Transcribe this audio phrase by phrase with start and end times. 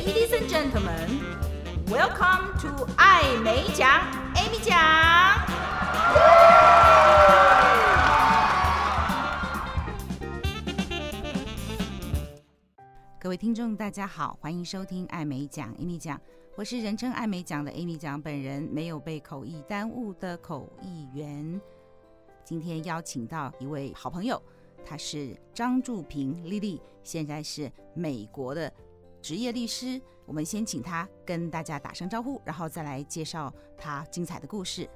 [0.00, 1.20] Ladies and gentlemen,
[1.88, 3.86] welcome to 艾美奖
[4.34, 4.74] ，Amy 奖。
[13.20, 16.18] 各位听众，大家好，欢迎收听艾美奖，Amy 奖。
[16.56, 21.60] 我是人称艾美奖的 Amy 奖本人，没有被口译耽误的口译员。
[22.42, 24.42] 今天邀请到一位好朋友，
[24.82, 28.72] 他是张祝平 Lily，现在是美国的
[29.20, 30.00] 职业律师。
[30.26, 34.88] 我们先请他跟大家打声招呼，然后再来介绍他精彩的故事。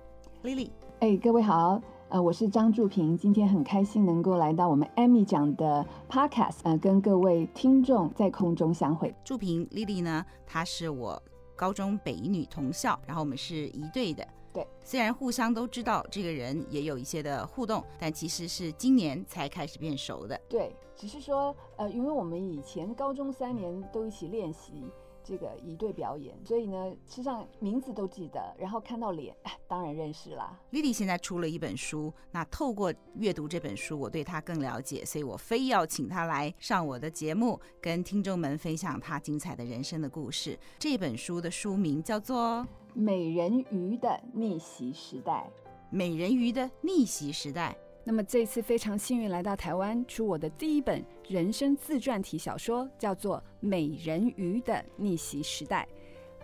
[0.44, 0.70] Lily，
[1.00, 9.12] 哎，各位好，呃，我是张祝平，今天很开心能够来到我们 Amy 奖的 Podcast，呃，跟各位听众在空中相会。
[9.24, 11.20] 祝平 Lily 呢，她是我
[11.56, 14.24] 高中北一女同校，然后我们是一队的。
[14.52, 20.40] 对，虽然互相都知道这个人，也有一些的互动，但其实是今年才开始变熟的。
[20.48, 24.86] 对，只是说，呃，因为我们以前高中三年都一起练习
[25.22, 29.36] 这个一队表演，所以呢，实际上名字都记得，然后看到脸，
[29.68, 30.58] 当然认识啦。
[30.72, 40.58] Lily 现在出了一本书，那透过阅读这本书，我对她更了解，所以我非要请她来上我的节目，跟听众们分享她精彩的人生的故事。
[40.78, 42.66] 这本书的书名叫做。
[42.94, 45.50] 美人鱼的逆袭时代，
[45.90, 47.76] 美人鱼的逆袭时代。
[48.06, 55.88] 那么这次非常幸运来到台湾，出我的第一本人生自传体小说，叫做《美人鱼的逆袭时代》，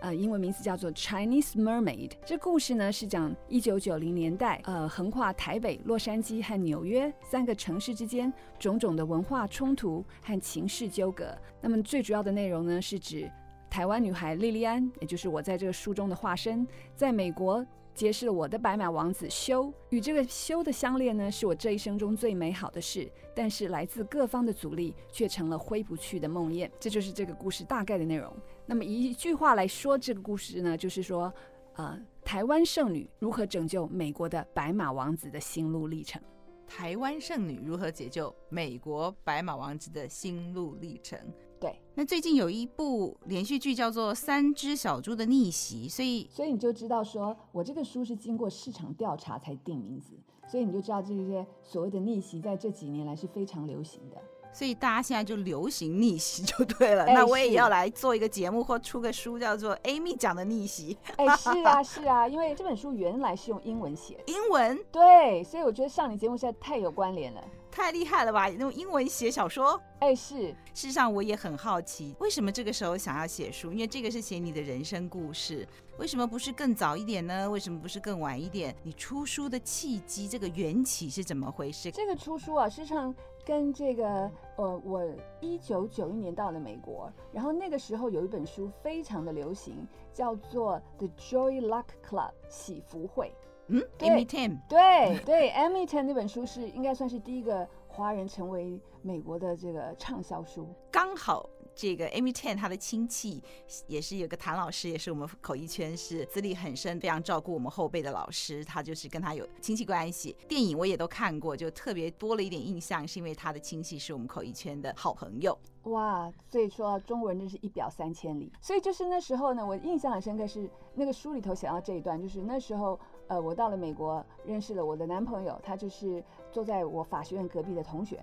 [0.01, 2.09] 呃，英文名字叫做《Chinese Mermaid》。
[2.25, 11.37] 这故事呢是讲一九九零年代，呃，横跨台北、洛杉矶和纽约三个城市之间种种的文化冲突和情势纠葛。
[11.61, 13.31] 那么最主要的内容呢是指。
[13.69, 19.73] 台湾女孩莉莉安，也就是我在这个书中的化身，在美国揭示了我的白马王子修。
[19.89, 23.11] 与这个修的相恋呢，是我这一生中最美好的事。
[23.33, 26.69] 但是来自各方的阻力，却成了挥不去的梦魇。
[26.79, 28.33] 这就是这个故事大概的内容。
[28.65, 31.33] 那么一句话来说，这个故事呢，就是说，
[31.75, 36.21] 呃，台湾剩女如何拯救美国的白马王子的心路历程。
[36.67, 41.19] 台湾剩女如何解救美国白马王子的心路历程？
[41.61, 50.13] 对，那最近有一部连续剧叫做《三只小猪的逆袭》，所以所以你就知道说，我这个书是经过市场调查才定名字，
[50.47, 54.17] 所以你就知道这些所谓的逆袭在这几年来是非常流行的。
[54.53, 57.05] 所以大家现在就流行逆袭就对了。
[57.13, 60.97] 那我也要来做一个节目或出个书，叫做 Amy 讲的逆袭。
[61.15, 64.23] 哎，是啊， 是啊，因为这本书原来是用英文写的。
[64.25, 64.83] 英文？
[64.91, 67.41] 对，所以我觉得上你节目实在太有关联了。
[67.71, 68.49] 太厉害了吧！
[68.49, 69.81] 用英文写小说？
[69.99, 70.49] 哎，是。
[70.73, 73.71] 事实上，我也很好奇，为什么这个时候想要写书？
[73.71, 75.67] 因为这个是写你的人生故事，
[75.97, 77.49] 为什么不是更早一点呢？
[77.49, 78.75] 为什么不是更晚一点？
[78.83, 81.89] 你出书的契机，这个缘起是怎么回事？
[81.91, 83.15] 这个出书啊，实际上
[83.45, 85.09] 跟这个，呃，我
[85.39, 93.33] 一九九一年到了美国，然后那个时候有一本书非常的流行，叫做《The Joy Luck Club》喜福会。
[93.73, 100.67] 嗯，Amy Tan，对 对，Amy Tan 那本书是应该算是第一个华人成为美国的这个畅销书。
[100.91, 103.41] 刚好这个 Amy Tan 他的亲戚
[103.87, 108.63] 也是有个谭老师，也是我们口译圈是资历很深、非常照顾我们后辈的老师。
[108.65, 110.35] 他就是跟他有亲戚关系。
[110.49, 115.57] 电影我也都看过，就特别多了一点印象，是因为他的亲戚是我们口译圈的好朋友。
[115.83, 118.51] 哇，所以说中国人真是一表三千里。
[118.59, 122.99] 所以就是那时候呢，我印象很深刻是那个书里头写到这一段，就是那时候。
[123.31, 126.21] 呃，我到了美国，认识了我的男朋友，他就是
[126.51, 128.19] 坐在我法学院隔壁的同学。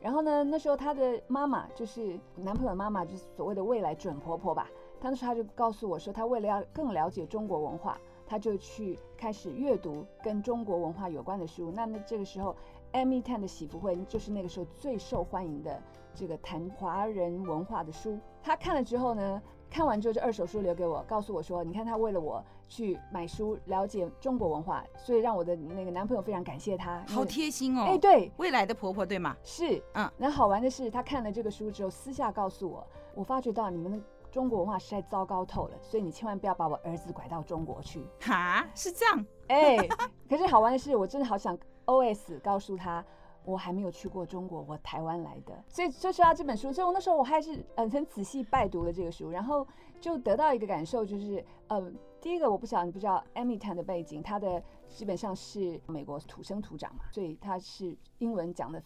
[0.00, 4.68] 然后呢，那时候他的妈妈就是男朋友的妈妈，就是所谓的未来准婆婆吧。
[5.00, 11.72] 他那时候他就告诉我说，他为了要更了解中国文化，他就去开始阅读跟中国文化有关的书。
[11.72, 12.54] 那么这个时候
[12.92, 15.82] ，Amy Tan 的喜福会就是那个时候最受欢迎的
[16.14, 18.16] 这个谈华人文化的书。
[18.40, 27.84] 他看了之后呢，看完之后，这二手书留给我，告诉我说：“你看，他为了我去买书，了解中国文化，所以让我的那个男朋友非常感谢他。”好贴心哦！
[27.86, 29.36] 哎，对，未来的婆婆对吗？
[29.44, 30.10] 是，嗯。
[30.16, 34.00] 那好玩的是，他看了这个书之后，私下告诉我：“我发觉到你们的
[34.30, 39.26] 中国文化实在糟糕透了，所以你千万不要把我儿子拐到中国去。”哈，是这样。
[39.48, 39.76] 哎，
[40.26, 43.04] 可是好玩的是，我真的好想 OS 告诉他。
[43.44, 49.66] 我还没有去过中国，我台湾来的，所以就说到这本书，所以我那时候我还是嗯很仔细拜读了这个书，然后
[50.00, 51.92] 就得到一个感受，就是呃，
[52.22, 58.80] 第一个我不晓得你不知道 Amy Tan 的背景，他的基本上是美国土生土长嘛，所以他是英文讲的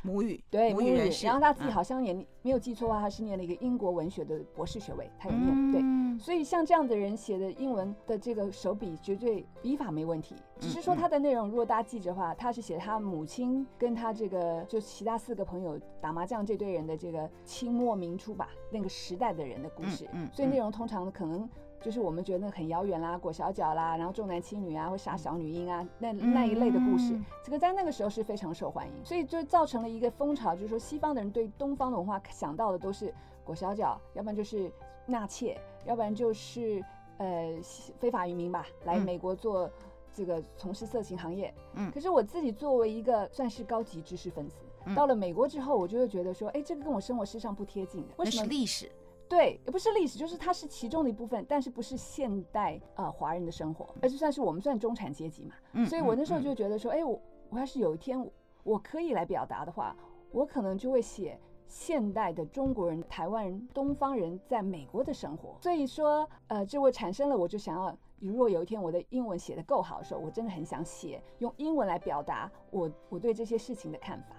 [0.00, 1.26] 母语，对母语人士。
[1.26, 6.18] 然后他自己好像也没有记错的话，他是念了一个英国文学的博士学位，他有念、嗯、对。
[6.18, 10.34] 所以像这样的人写的英文的这个手笔，绝对笔法没问题。
[10.58, 20.06] 只是说他的内容，如果大家记着的话，他是写他母亲跟他这个就其他四个朋友打麻将这堆人的这个清末明初吧那个时代的人的故事。
[20.12, 21.46] 嗯，嗯，所以内容通常可能。
[21.80, 33.14] 就是我们觉得很遥远啦，裹小脚啦，然后重男轻女啊，会杀小女婴啊，那那一类的故事，这个在那个时候是非常受欢迎，所以就造成了一个风潮，就是说西方的人对东方的文化想到的都是
[33.44, 34.70] 裹小脚，要不然就是
[35.06, 36.84] 纳妾，要不然就是
[37.18, 37.56] 呃
[37.98, 39.70] 非法移民吧，来美国做
[40.12, 41.54] 这个从事色情行业。
[41.74, 44.56] 嗯，可是我自己作为一个算是高级知识分子，
[44.96, 48.46] 到了美国之后，我就会觉得说，哎，这个跟我生活事实上不贴近的，为什么？
[48.48, 48.90] 历史。
[49.28, 55.54] 对，也不是历史，就是它是其中的一部分，但是不是现代呃华人的生活，而是算是我们算中产阶级嘛。
[55.72, 58.18] 嗯，所以我那时候就觉得说，哎、嗯，我我要是有一天
[58.62, 59.94] 我可以来表达的话，
[60.32, 65.56] 我可能就会写现代的中国人、台湾人、东方人在美国的生活。
[65.60, 74.34] 所以说，呃，这会产生了，我就想要，如果有一天我的英文写的够好的时候，我真的很想写用英文来表达我我对这些事情的看法。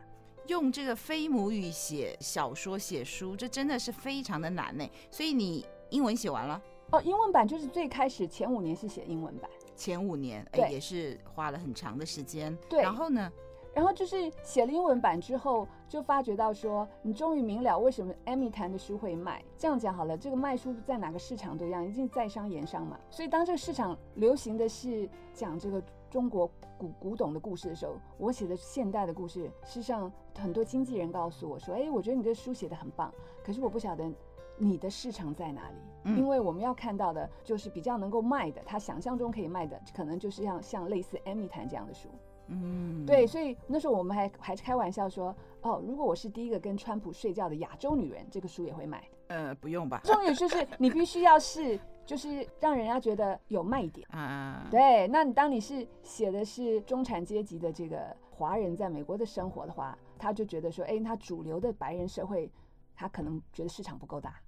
[0.50, 4.84] 用这个非母语写小说、写书，这真的是非常的难呢。
[5.12, 6.60] 所以你英文写完了？
[6.92, 12.58] 哦，英文版就是最开始前五年是写英文版，前五年哎也是花了很长的时间。
[12.68, 13.32] 对，然后呢？
[13.76, 19.46] 然后就是写了英文版之后，就发觉到说，你终于明了为什么艾米谈的书会卖。
[19.56, 23.00] 这样讲好了，这个卖书在哪个市场都一样，一定在商言商嘛。
[23.12, 25.82] 所以当这个市场流行的是讲这个。
[26.10, 33.14] 中国古古董的故事的时候，我写的现代的故事，事实上很多经纪人告诉我说：“哎，我觉得你这书写的很棒，
[33.44, 34.10] 可是我不晓得
[34.58, 35.76] 你的市场在哪里。
[36.06, 42.10] 嗯、因为我们要看到的就是比较能够卖的，他想象中可以卖的，可能就是像像类似《艾米谈》这样的书。”
[42.52, 50.02] 嗯，对，所以那时候我们还还是开玩笑说：“哦，如果我是第一个跟川普睡觉的亚洲女人，这个书也会卖。”呃，不用吧？
[50.04, 51.80] 重点就是你必须要是。
[52.10, 55.08] 就是让人家觉得有卖点啊，对。
[55.10, 62.52] 那你当你是写的是中产阶级的这个华人在美国的生活的话，他就觉得说，哎，他主流的白人社会，
[62.96, 64.42] 他可能觉得市场不够大。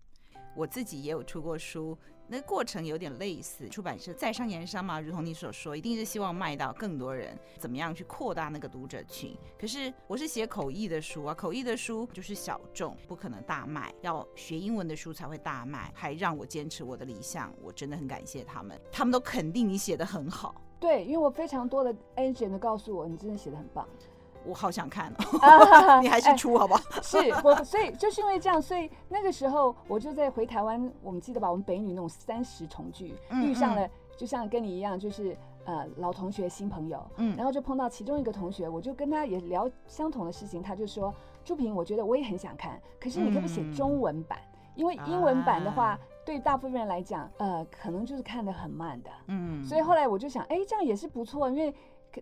[0.56, 1.96] 我自己也有出过书。
[2.32, 9.38] 那个过程有点类似，出版社在商言商嘛，如同你所说，一定是希望卖到更多人，怎么样去扩大那个读者群？
[9.60, 20.56] 可是我是写口译的书啊，口译的书就是小众，不可能大卖，要学英文的书才会大卖，还让我坚持我的理想，我真的很感谢他们，他们都肯定你写得很好。
[20.80, 23.86] 对，因为我非常多的 agent 告诉我，你真的写得很棒。
[24.44, 26.82] 我好想看哦， 你还是出好不好？
[27.02, 31.50] 是我，所以就是因为这样，所以那个时候我就在回台湾，我们记得吧？
[31.50, 41.14] 我们北女那种三十重聚，遇上了，就像跟你一样，就是呃老同学新朋友，嗯，然后就碰到其中一个同学，我就跟他也聊相同的事情，他就说
[41.46, 44.40] ：“朱平，我觉得我也很想看，可是你可不可以写中文版？
[44.76, 51.74] 因为英文版的话，对大部分人来讲，呃，可能就是看得很慢的，嗯，所以后来我就想，哎，这样也是不错，因为。”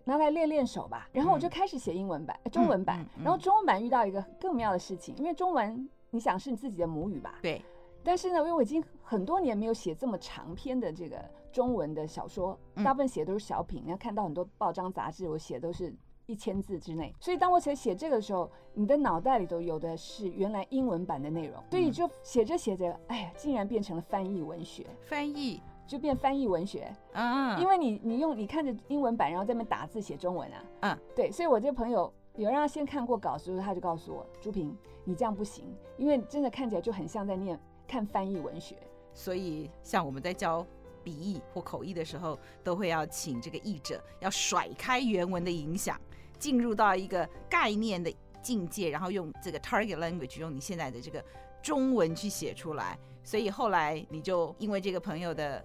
[0.04, 7.38] 拿来练练手吧，然后我就开始写英文版、嗯、中文版、然后中文版遇到一个更妙的事情，因为中文你想是你自己的母语吧？
[7.42, 7.62] 对。
[8.02, 11.22] 但是呢，因为我已经很多年没有写这么长篇的这个
[11.52, 15.94] 中文的小说，大部分写的都是小品，你、嗯、要看到很多报章杂志，我写都是
[16.24, 17.14] 一千字之内。
[17.20, 24.86] 所以当我写写这个的时候，你的脑袋里头有的是原来英文版的内容，所以就写着写着，哎呀，竟然变成了翻译文学。
[25.02, 25.60] 翻译。
[25.90, 34.72] 就变翻译文学，嗯，因为你你用你看着英文版，然后在那边打字写中文啊，嗯，对，所以我这个朋友有让他先看过稿子，他就告诉我，朱平，
[35.02, 35.64] 你这样不行，
[35.96, 37.58] 因为真的看起来就很像在念
[37.88, 38.76] 看翻译文学。
[39.12, 40.64] 所以像我们在教
[41.02, 46.00] 笔译或口译的时候，都会要请这个译者要甩开原文的影响，
[46.38, 51.20] 进入到一个概念的境界，然后用这个 target language，用你现在的这个
[51.60, 52.96] 中文去写出来。
[53.24, 55.60] 所以后来你就因为这个朋友的。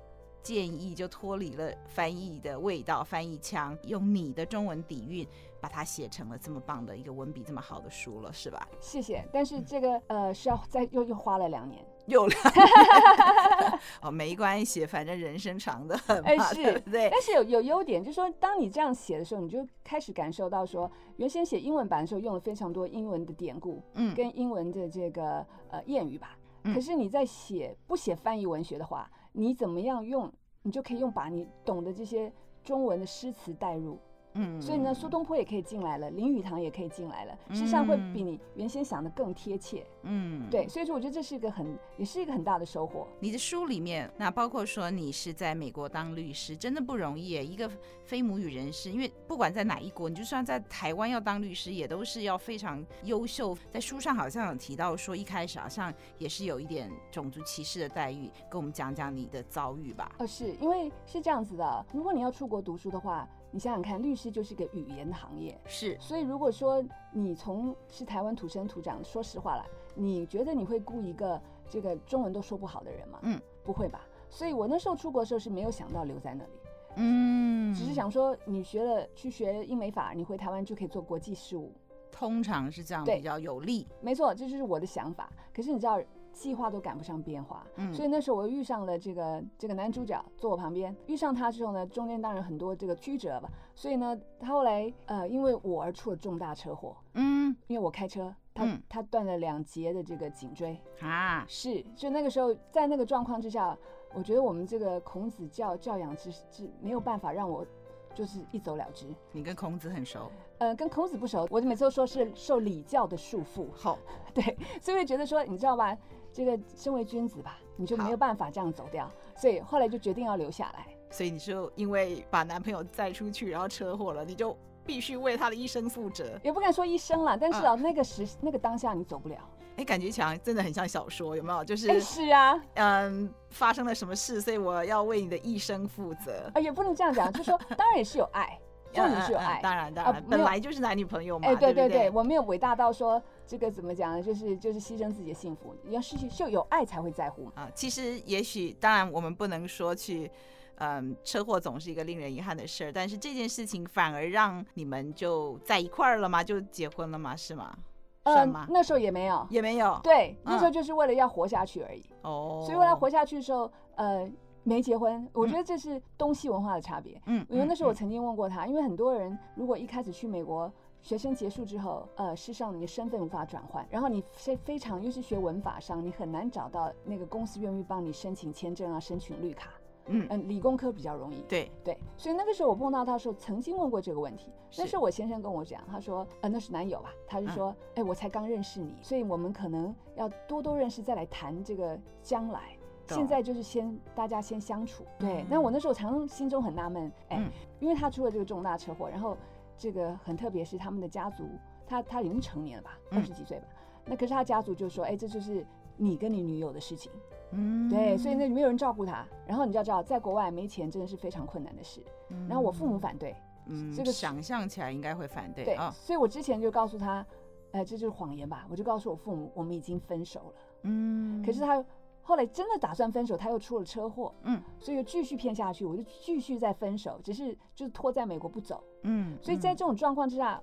[0.45, 5.27] 建议就脱离了翻译的味道，翻译腔，用你的中文底蕴
[5.59, 8.67] 把它写成了这么棒的一个文笔这么好的书了，是吧？
[8.79, 9.27] 谢谢。
[9.33, 17.09] 但是这个呃是要再又又花了两年，又两年 哦，没关系，反正人生长得很嘛，哎，是，对不对？
[17.09, 26.37] 但是有有优点，就是说当你这样写的时候，你就开始感受到说，原先写英文版的时候用了非常多英文的典故，嗯，跟英文的这个呃谚语吧。
[26.73, 30.31] 可是你在写不写翻译文学的话，你怎么样用？
[30.61, 32.31] 你就可以用把你懂的这些
[32.63, 33.99] 中文的诗词带入，
[34.35, 39.85] 嗯，所以呢，苏东坡也可以进来了，林语堂也可以进来了，事实上会比你原先想的更贴切。
[40.03, 43.07] 嗯，对，所以说我觉得这是一个很，也是一个很大的收获。
[43.19, 47.25] 你的书里面，那包括说你是在美国当律师，真的不容易。
[47.25, 47.69] 一个
[48.03, 53.57] 非母语人士，因为不管在哪一国，你就算在台湾要当律师，也都是要非常优秀。
[53.71, 60.11] 在书上好像有提到说，一开始好像也是有一点种族歧视的待遇，跟我们讲讲你的遭遇吧。
[60.19, 63.27] 哦，是因为是这样子的，如果你要出国读书的话。
[63.51, 65.97] 你想想看，律师就是个语言的行业，是。
[65.99, 73.19] 所以如果说你从是台湾土生土长，说实话了，你觉得你会雇一个这个中文都说不好的人吗？
[73.21, 74.05] 嗯，不会吧。
[74.29, 76.51] 所以我那时候出国的时候是没有想到留在那里，
[76.95, 81.71] 嗯，只是想说你学了去学英美法，你回台湾就可以做国际事务，
[82.11, 83.87] 通常是这样比较有利。
[84.01, 85.31] 没错，这就是我的想法。
[85.53, 86.01] 可是你知道。
[86.35, 103.75] 计划都赶不上变化，嗯，所以那时候我又遇上了这个这个男主角坐我旁边，遇上他之后呢，中间当然很多这个曲折吧，所以呢，他后来呃因为我而出了重大车祸，嗯，因为我开车，他、嗯、他断了两节的这个颈椎啊，是，就那个时候在那个状况之下，
[104.13, 107.65] 我觉得我们这个孔子教教养之之没有办法让我
[108.13, 109.07] 就是一走了之。
[109.31, 110.29] 你跟孔子很熟？
[110.57, 113.67] 呃，跟孔子不熟，我就每次都说是受礼教的束缚。
[113.73, 113.97] 好，
[114.33, 115.97] 对，所以我觉得说你知道吧？
[116.35, 120.85] 这个身为君子吧，你就没有办法这样走掉，所以后来就决定要留下来。
[121.09, 124.53] 所以你就因为把男朋友载出去，然后车祸了，你就
[124.85, 126.37] 必须为他的一生负责。
[126.43, 129.37] 也不敢说一生了，但是啊，那个时那个当下你走不了。
[129.77, 131.63] 哎，感觉强真的很像小说，有没有？
[131.63, 136.51] 就是是啊，嗯，发生了什么事，所以我要为你的一生负责。
[136.53, 138.59] 啊，也不能这样讲，就说当然也是有爱，
[138.91, 141.47] 重点是有爱，当然当然，本来就是男女朋友嘛。
[141.47, 143.23] 哎，对对对，我没有伟大到说。
[143.47, 144.23] 这个怎么讲呢？
[144.23, 147.69] 就是就是牺牲自己的幸福，你要失去就有爱才会在乎啊。
[147.75, 150.29] 其实也许当然我们不能说去，
[150.77, 156.43] 嗯，车祸总是一个令人遗憾的事儿，但是这件事情反而让你们就在一块儿了吗？
[156.43, 157.35] 就结婚了吗？
[157.35, 157.77] 是吗？
[158.23, 159.99] 嗯，那时候也没有，也没有。
[160.03, 162.03] 对，那时候就是为了要活下去而已。
[162.23, 164.27] 哦，所以为了活下去的时候，呃，
[164.63, 165.27] 没结婚。
[165.31, 167.21] 我觉得这是东西文化的差别。
[167.27, 170.73] 嗯，因为那时候我曾经问过他，因为很多人如果一开始去美国。
[171.05, 179.69] 学生结束之后，呃，事实上你的身份无法转换，然后你非非常又是学文法上，你很难找到那个公司愿意帮你申请签证啊，申请绿卡。
[180.07, 181.41] 嗯嗯，理工科比较容易。
[181.47, 184.51] 对对，所以那个时候我碰到他的时候，曾经问过这个问题。
[184.75, 187.13] 那时候我先生跟我讲，他说，呃，那是男友吧？
[187.27, 192.75] 他就说，哎、嗯，我才刚认识你，所以我们可能要多多认识，再来谈这个将来。
[193.07, 195.03] 现在就是先大家先相处。
[195.19, 199.37] 对，那我那时候常心中很纳闷，哎、嗯，因为他出了这个重大车祸，然后。
[199.77, 201.47] 这个很特别，是他们的家族，
[201.85, 203.65] 他他已经成年了吧，二十几岁吧。
[204.05, 205.65] 那可是他家族就说，哎，这就是
[205.97, 207.11] 你跟你女友的事情，
[207.51, 209.25] 嗯，对，所以那没有人照顾他。
[209.47, 212.01] 然后你就要知道，在国外没钱真的是非常困难的事。
[212.47, 215.65] 然后我父母反对，嗯，这个想象起来应该会反对。
[215.65, 217.25] 对，所以我之前就告诉他，
[217.71, 218.67] 哎，这就是谎言吧。
[218.69, 220.53] 我就告诉我父母，我们已经分手了。
[220.83, 221.83] 嗯，可是他。
[222.27, 230.59] 后来真的打算分手，他又出了车祸，嗯，所以又继续骗下去，我就继续再分手，只是就是拖在美国不走，嗯，所以在这种状况之下，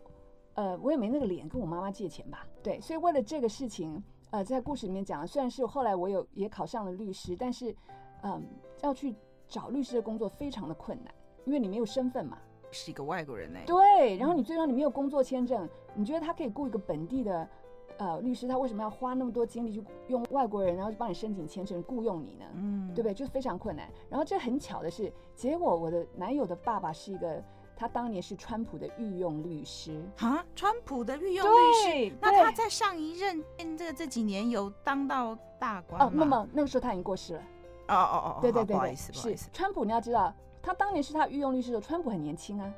[0.55, 7.71] 呃，我也没那个脸跟我妈妈借钱吧，对，所以为了这个事情，呃，在故事里面讲，虽然是后来我有也考上了律师，但是，
[8.23, 8.43] 嗯、呃，
[8.83, 9.15] 要去
[9.47, 11.15] 找律师的工作非常的困难，
[11.45, 12.39] 因为你没有身份嘛，
[12.73, 17.49] 是一个外国人呢，对，然后你最终你没有工作签证，你觉得他可以雇一个本地的？
[17.99, 22.45] 呃，律师他为什么要花那么多精力去用外国人，然后去帮你申请签证雇佣你呢？
[22.55, 23.15] 嗯，对不对？
[23.15, 23.89] 就非常困难。
[24.09, 27.43] 然后这很巧的是，结果我的男友的爸爸是一个，
[27.77, 32.17] 他当年是川普的御用律师啊，川普的御用律师。
[32.21, 33.45] 那他在上一任
[33.77, 36.07] 这个这几年有当到大官吗？
[36.07, 37.43] 哦，那么那个时候他已经过世了。
[37.89, 39.85] 哦哦哦，对对对对，不好意思，是川普。
[39.85, 42.73] 你要知道，他当年是他御用律师的时候，川普很年轻啊。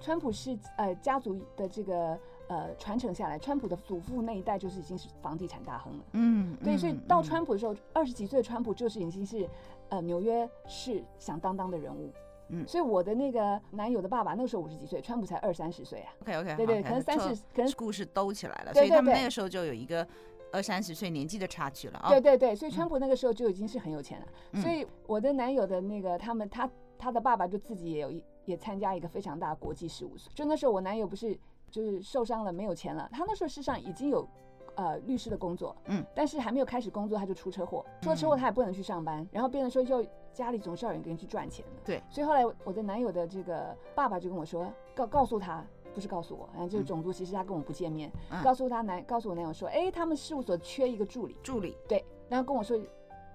[0.00, 2.18] 川普是呃家族的这个。
[2.48, 6.04] 呃，传承下来，川普的祖父那一代就是已经是房地产大亨了。
[6.12, 9.46] 嗯，对，所以到川普的时候，二十几岁的川普就是已经是
[9.90, 12.10] 呃纽约市响当当的人物。
[12.48, 16.12] 嗯，所以我的那个男友的爸爸那个时候五十几岁，川普才二三十岁啊。
[16.22, 20.08] OK OK，对对，可能三十，可能故事兜起来了，所以他们那个时候就有一个
[20.50, 22.08] 二三十岁年纪的差距了啊。
[22.08, 24.62] 对对对，所以川普那个时候就已经是很有钱了。
[24.62, 30.32] 所以我的男友的那个他们他他的爸爸就自己也有一也参加一个非常大的国际事务所。
[30.34, 31.38] 就那时候我男友不是。
[31.70, 33.08] 就是受伤了，没有钱了。
[33.12, 34.26] 他那时候事实上已经有，
[34.74, 37.84] 呃，律师的工作，嗯，但是还没有开始工作，他就出车祸。
[38.00, 41.82] 出了车祸，他也不能去上班，然后变得说，就家里总是要有人去赚钱的。
[41.84, 48.10] 对，所以后来我的男友的这个爸爸就跟我说，告告诉他，不是告诉我，然后就是种族歧视，他跟我不见面，
[48.42, 52.78] 告诉他男，告诉我男友说，哎，他们事务所缺一个助理，助理，对，然后跟我说。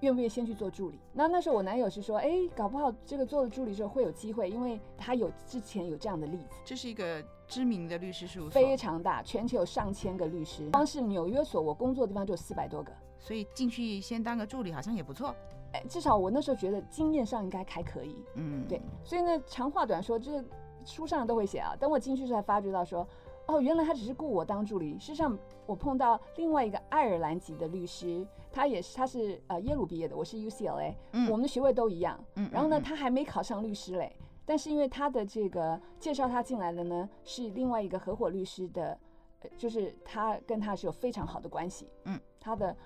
[0.00, 1.00] 愿不愿意先去做助理？
[1.14, 6.56] 那那时候我男友是说，哎，搞不好这个做了助理之后会有机会，因为他有之前有这样的例子。
[6.62, 12.92] 这是一个知名的律师事务所，非常大，全球有上千个律师，光是纽约所我工作的地方就有四百多个。
[13.18, 15.34] 所以进去先当个助理好像也不错。
[15.72, 18.16] 哎，至少我那时候觉得经验上应该还可以。
[18.34, 18.80] 嗯，对。
[19.02, 20.44] 所以呢，长话短说，就是
[20.84, 21.74] 书上都会写啊。
[21.78, 23.06] 等我进去时才发觉到说。
[23.46, 24.98] 哦，原来他只是雇我当助理。
[24.98, 32.18] 事实上，我碰到另外一个爱尔兰籍的律师，他也是，他是呃耶鲁毕业的，我是 UCLA，嗯，我们的学位都一样。
[32.36, 38.98] 嗯，然后呢，他还没考上律师嘞，但是因为他的这个介绍他进来的呢，是另外一个合伙律师的，
[39.40, 41.88] 呃就是他跟他是有非常好的关系。
[42.04, 42.76] 嗯，他的。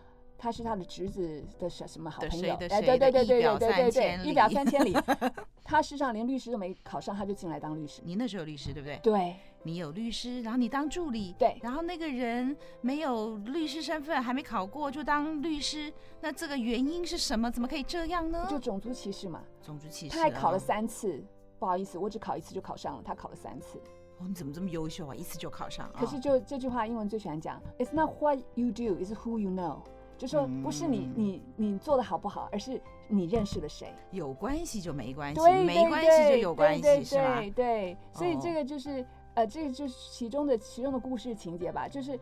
[0.40, 2.54] 他是他的侄子的什什么好朋友？
[2.54, 4.96] 哎，对对对对对对对对，一表三千里。
[5.66, 8.00] 他事实上连律师都没考上，他就进来当律师。
[8.04, 9.00] 你那时候有律师对不对？
[9.02, 9.34] 对，
[9.64, 11.34] 你有律师，然后你当助理。
[11.36, 17.50] 对，然后那个人没有律师身份，还没考过就当律师，那这个原因是什么？
[17.50, 18.46] 怎么可以这样呢？
[18.48, 19.42] 就种族歧视嘛。
[19.60, 20.14] 种族歧视。
[20.14, 21.20] 他还考了三次，
[21.58, 23.78] 不好意思，我只考一次就考上了，他考了三次。
[24.18, 25.14] 哦，你怎么这么优秀啊？
[25.14, 25.94] 一次就考上了？
[25.98, 29.78] 可是就这句话，英文最喜欢讲，It's not what you do, it's who you know。
[30.16, 33.94] 就说不是你你你做的好不好，而是你认识了谁。
[34.10, 37.40] 有关系就没关系，对没关系就有关系，对对对是吧？
[37.54, 41.86] 对，所以这个就是呃，这个就是其中的其中的故事情节吧。
[41.86, 42.18] 就是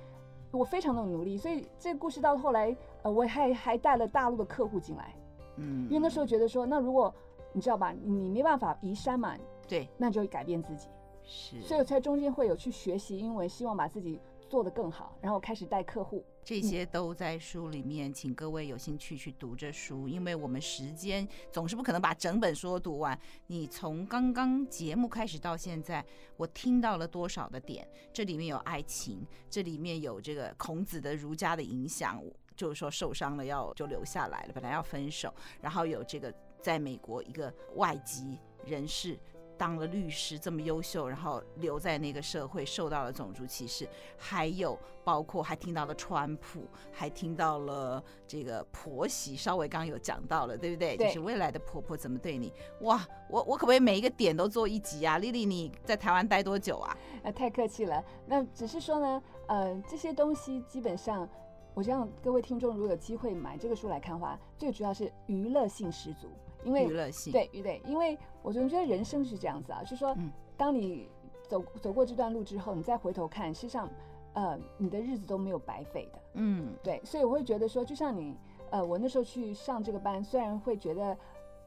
[0.50, 5.14] 我非常的努力，所以这个故事到后来，呃，我还还带了大陆的客户进来，
[5.57, 7.14] 嗯，因为那时候觉得说，那如果
[7.56, 9.34] 你知道吧，你没办法移山嘛，
[9.66, 10.88] 对，那就改变自己，
[11.25, 16.22] 是，所以我在中间会有去学习英文，希望把自己做得更好，然后开始带客户。
[16.44, 23.18] 这些都在书里面，请各位有兴趣去读这书，因为我们时间总是不可能把整本书读完。
[23.46, 26.04] 你从刚刚节目开始到现在，
[26.36, 27.88] 我听到了多少的点？
[28.12, 32.22] 这里面有爱情，这里面有这个孔子的儒家的影响，
[32.54, 36.32] 就是说受伤了要就留下来了，本来要分手，然后有这个
[36.66, 39.16] 在美国一个外籍人士。
[39.58, 50.94] 当了律师这么优秀，然后留在那个社会受到了种族歧视，还有包括还听到了川普，还听到了这个婆媳，稍微刚刚有讲到了，对不对？
[50.94, 52.52] 对，就是未来的婆婆怎么对你？
[52.82, 56.94] 哇，我我可不可以每一个点都做一集啊？Lily，你在台湾待多久啊？
[57.23, 58.04] 呃，太客气了。
[58.26, 61.26] 那只是说呢，呃，这些东西基本上，
[61.73, 66.28] 我希望各位听众如果有机会买这个书来看的话，最主要是娱乐性十足。
[66.66, 70.16] 因为娱乐性对，对，因为我总觉得人生是这样子啊，就是说，
[70.56, 71.08] 当你
[71.49, 73.88] 走走过这段路之后，你再回头看，实际上，
[74.35, 76.18] 呃，你的日子都没有白费的。
[76.35, 78.37] 嗯，对，所以我会觉得说，就像你，
[78.70, 81.16] 呃，我那时候去上这个班，虽然会觉得，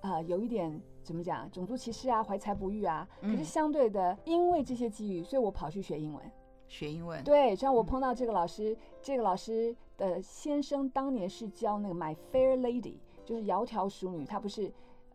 [0.02, 6.32] 呃，有一点怎么讲，种族歧视啊，怀才不遇啊，可是相对的，因为这些机遇，所以我跑去学英文，
[6.68, 7.24] 学英文。
[7.24, 14.70] 对，像我碰到这个老师，这个老师的先生当年是教那个 My Fair Lady，就是窈窕淑女，他不是。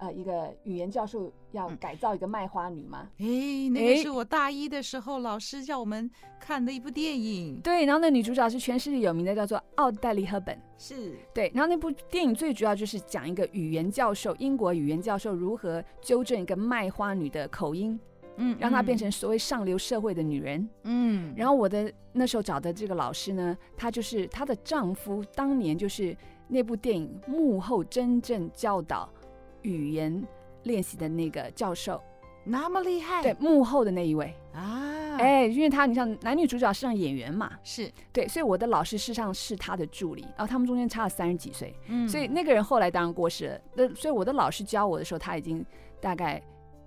[0.05, 3.09] 呃，一个语言教授要改造一个卖花女吗？
[3.19, 7.59] 哎、嗯，那个是我大一的时候老师叫我们看的一部电影。
[7.62, 10.61] 对，然后那女主角是全世界有名的，叫做奥黛丽·赫本。
[10.77, 17.99] 是对，然后那部电影最主要就是讲一个语言教授，英国语言教授如何纠正一个卖花女的口音，
[18.37, 20.69] 嗯，让她变成所谓上流社会的女人。
[20.83, 26.14] 嗯，然后我的那时候找的这个老师呢，她就是她的丈夫，当年就是
[26.49, 29.09] 那部电影幕后真正教导。
[29.64, 30.27] 语言
[30.62, 32.00] 练习的那个教授，
[32.44, 33.22] 那么厉害？
[33.22, 45.64] 对，幕后的那一位啊，哎，因为他你像男女主角是上演员嘛，是对，所以我的老师事实上是他的助理，然后他们中间差了三十几岁，嗯，所以那个人后来当然过世了，那所以我的老师教我的时候他已经
[46.00, 46.40] 大概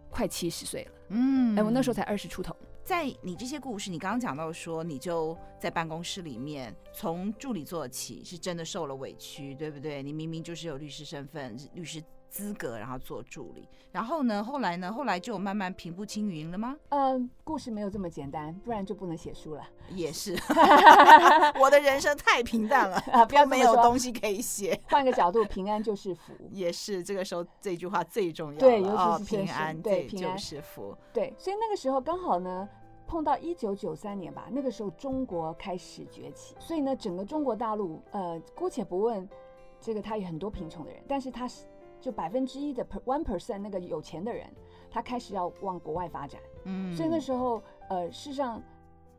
[0.09, 2.55] 快七十岁了，嗯，哎，我那时候才二十出头。
[2.83, 10.01] 在你这些故事，你刚刚讲到说你就在办公室里面从助理做起，是真的受了委屈，对不对？
[10.01, 12.01] 你明明就是有律师身份，律师。
[12.29, 14.43] 资格，然后做助理，然后呢？
[14.43, 14.91] 后来呢？
[14.91, 16.75] 后来就慢慢平步青云了吗？
[16.89, 19.63] 嗯，故事没有这么简单，不然就不能写书了。
[19.89, 20.35] 也是，
[21.59, 23.25] 我的人生太平淡了 啊！
[23.25, 24.79] 不要没有东西可以写。
[24.89, 26.33] 换个角度，平安就是福。
[26.51, 28.59] 也是，这个时候这句话最重要。
[28.59, 30.95] 对，尤其是平安，对，平安就是福。
[31.13, 32.67] 对，所以那个时候刚好呢，
[33.07, 39.27] 碰到一九九三年吧，那个时候中国开始崛起，所以呢，整个中国大陆，呃，姑且不问
[39.79, 41.65] 这个，他有很多贫穷的人，但是他是。
[41.99, 44.47] 就百分之一的 one percent 那个有钱的人，
[44.89, 46.39] 他开始要往国外发展。
[46.63, 48.61] 嗯，所以那时候，呃，事实上，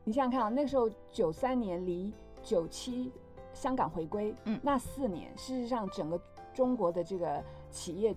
[0.04, 2.12] 你想想看啊，那时候九三年离
[2.42, 3.12] 九七
[3.52, 6.20] 香港回归，嗯，那四年，事实上整个
[6.54, 8.14] 中国的这个企业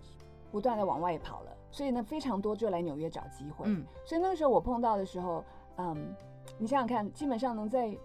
[0.52, 3.66] 不断的往外跑了，所以呢，非常多就来纽约找机会。
[3.68, 5.44] 嗯，所以那个时候我碰到的时候，
[5.78, 6.16] 嗯，
[6.58, 7.98] 你想想看，基本上能在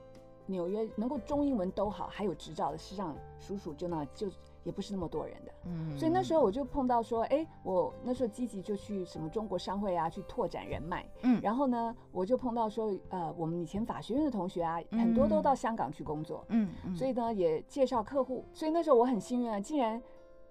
[0.46, 4.28] 纽约能够中英文都好，还有执照的，事实上数数就那就。
[4.66, 5.52] 也不是那么多人的。
[5.64, 11.08] 嗯，所以那时候我就碰到说，哎，我那时候积极就去什么中国商会啊，去拓展人脉。
[11.22, 16.44] 嗯，然后呢，我就碰到说，呃，我们以前法学院的同学啊，很多都到香港去工作。
[16.48, 18.44] 嗯，嗯，所以呢，也介绍客户。
[18.52, 20.02] 所以那时候我很幸运啊，竟然，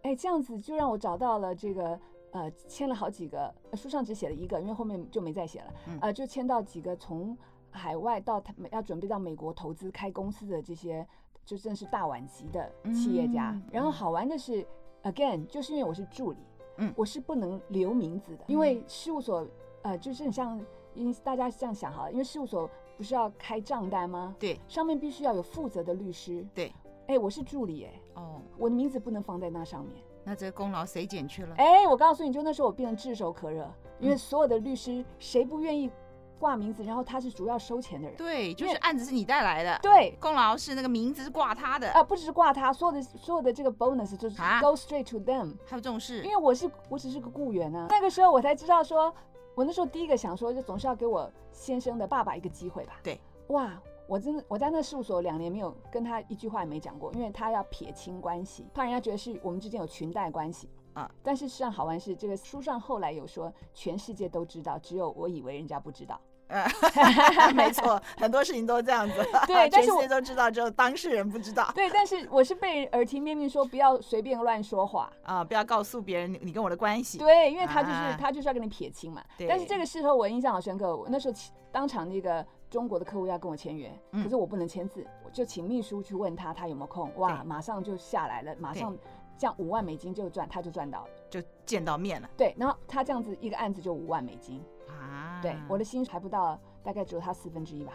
[0.03, 1.99] 哎，这样子就让我找到了这个。
[2.31, 5.73] 呃，签了好几个，书上只写了一个，因为后面就没再写了。
[5.87, 7.37] 嗯、呃，就签到几个从
[7.71, 11.07] 海外到他要准备到美国投资开公司的这些，
[11.45, 13.51] 就真是大腕级的企业家。
[13.51, 14.65] 嗯、然后好玩的是、
[15.03, 16.39] 嗯、，again，就是因为我是助理，
[16.77, 19.47] 嗯，我是不能留名字的，因为事务所，
[19.83, 20.59] 呃，就是你像，
[20.93, 24.35] 因为大家这样想哈，因为事务所不是要开账单吗？
[24.39, 26.45] 对，上面必须要有负责的律师。
[26.53, 26.73] 对，
[27.07, 29.95] 哎，我是助理，哎，哦，我的名字不能放在那上面。
[30.23, 31.53] 那这个功劳谁捡去了？
[31.57, 35.91] 哎，我告诉你，就那时候我变得炙手可热，因为所有的律师谁不愿意
[36.39, 36.83] 挂名字？
[36.83, 47.87] 然后他是主要收钱的人，对，就是案子是你带来的，对，功劳是那个名字是挂他的啊，不只是挂他，所有的所有的这个 bonus 就是 go straight to them，还有这种事，因为我是我只是个雇员啊。
[47.89, 49.13] 那个时候我才知道说，
[49.55, 52.99] 我那时候第一个想说，就总是要给我先生的爸爸一个机会吧。
[53.03, 53.71] 对，哇。
[54.07, 61.09] 我真的我在那事务所两年没有跟他一句话也没讲过，因为他要撇清关系，怕人家觉得是我们之间有裙带关系啊。
[61.21, 66.19] 但是实际上好玩是，这个书上后来有说，全世界都知道，只有我以为人家不知道。
[66.47, 66.67] 呃，
[67.53, 69.15] 没错，很多事情都这样子。
[69.47, 71.71] 对，但是我全世界都知道，只有当事人不知道。
[71.73, 77.17] 对，但是我是被耳提面命说不要随便乱说话啊，不要告诉别人你跟我的关系。
[77.17, 79.23] 对，因为他就是、啊、他就是要跟你撇清嘛。
[79.37, 79.47] 对。
[79.47, 81.35] 但是这个时候我印象好深刻，我那时候
[81.71, 82.45] 当场那个。
[82.67, 87.09] 中国的客户要跟我签约，可是我不能签字，我就请秘书去问他，他有没有空。
[87.15, 88.93] 哇，马上就下来了，马上
[89.37, 92.29] 这样五万美金就赚，他就赚到了，就见到面了。
[92.37, 97.93] 对，然后他这样子一个案子就五万美金啊，对，我的薪水还不到，大概只有他四分之一吧。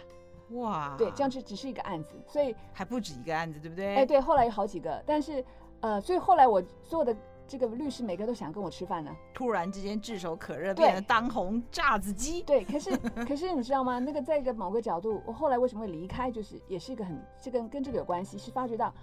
[0.51, 3.97] 哇，对，这样子只是一个案子，所以还不止一个案子，对不对？
[3.97, 5.45] 哎，对，后来有好几个，但是
[5.81, 7.17] 呃，所以后来我所有的。
[7.51, 12.45] 这个律师每个都想跟我吃饭呢，突然之间炙手可热，变得当红炸子鸡。
[12.45, 13.99] 对，可是可是你知道吗？
[13.99, 18.95] 那个在一个某个角度，我后来为什么会离开，就是也是一个很这个跟这个有关系，是发觉到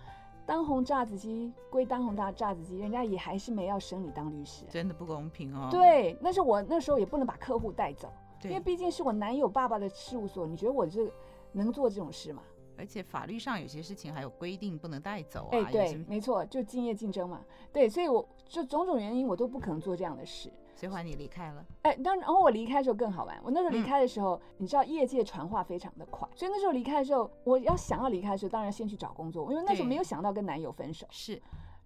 [0.48, 5.68] 当红炸子鸡归当红大炸子鸡，人家也还是没要升你当律师，真的不公平哦。
[5.70, 8.10] 对，那是我那时候也不能把客户带走，
[8.42, 11.12] 对因为毕竟是我男友爸爸的事务所，你觉得我这
[11.52, 12.42] 能做这种事吗？
[12.78, 15.50] 而且法律上有些事情还有规定不能带走啊。
[15.52, 17.42] 哎，对，没错，就竞业竞争嘛。
[17.74, 20.50] 对，所以我就种种原因，我都不可能做这样的事。
[20.78, 21.66] 所以后你离开了。
[21.82, 23.36] 哎，当然后我离开的时候更好玩。
[23.44, 31.08] 我那时候离开的时候，嗯、你知道业界传话非常的快，所以那时候离开的时候，我要想要离开的时候，当然先去找工作，因为那时候没有想到跟男友分手。
[31.10, 31.42] 是。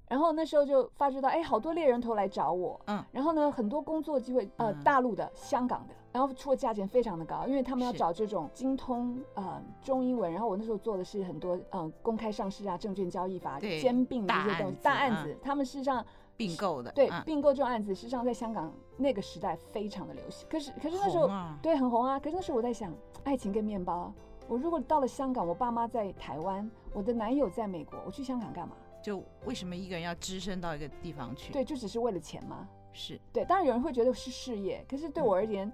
[0.09, 2.77] 然后那时候就发觉到，哎，好多猎人头来找我。
[2.87, 3.01] 嗯。
[3.13, 5.95] 然后呢，很多工作机会，呃，嗯、大陆的、香港的。
[6.11, 10.29] 然后出的价钱非常的高，因为他们要找这种精通呃中英文。
[10.29, 15.37] 然后我那时候做的是很多嗯、呃、公开上市啊、证券交易法兼并的一些东西，大案子。
[15.41, 16.05] 他们事实上
[16.47, 20.47] 并购的，对并购这种案子，实际上在香港那个时代非常的流行。
[20.49, 21.29] 可是可是那时候
[21.61, 22.19] 对很红啊。
[22.19, 24.13] 可是那时候我在想，爱情跟面包，
[24.47, 28.75] 我如果到了香港，我爸妈在台湾，我的男友在美国，我去香港干嘛？
[29.03, 31.51] 就为什么一个人要只身到一个地方去？
[31.51, 32.67] 对，就只是为了钱吗？
[32.93, 33.43] 是对。
[33.45, 35.71] 当然有人会觉得是事业，可是对我而言。